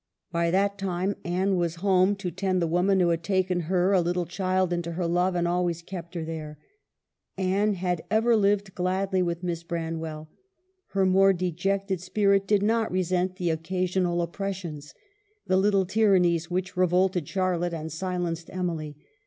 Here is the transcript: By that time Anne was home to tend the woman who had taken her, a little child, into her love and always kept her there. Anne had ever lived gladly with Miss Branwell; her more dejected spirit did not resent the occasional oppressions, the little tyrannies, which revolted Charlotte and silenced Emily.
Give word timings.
By 0.31 0.49
that 0.49 0.79
time 0.79 1.15
Anne 1.23 1.57
was 1.57 1.75
home 1.85 2.15
to 2.15 2.31
tend 2.31 2.59
the 2.59 2.65
woman 2.65 2.99
who 2.99 3.09
had 3.09 3.21
taken 3.23 3.59
her, 3.69 3.93
a 3.93 4.01
little 4.01 4.25
child, 4.25 4.73
into 4.73 4.93
her 4.93 5.05
love 5.05 5.35
and 5.35 5.47
always 5.47 5.83
kept 5.83 6.15
her 6.15 6.25
there. 6.25 6.57
Anne 7.37 7.75
had 7.75 8.03
ever 8.09 8.35
lived 8.35 8.73
gladly 8.73 9.21
with 9.21 9.43
Miss 9.43 9.61
Branwell; 9.61 10.27
her 10.93 11.05
more 11.05 11.33
dejected 11.33 12.01
spirit 12.01 12.47
did 12.47 12.63
not 12.63 12.91
resent 12.91 13.35
the 13.35 13.51
occasional 13.51 14.23
oppressions, 14.23 14.95
the 15.45 15.55
little 15.57 15.85
tyrannies, 15.85 16.49
which 16.49 16.75
revolted 16.75 17.27
Charlotte 17.27 17.71
and 17.75 17.91
silenced 17.91 18.49
Emily. 18.51 18.97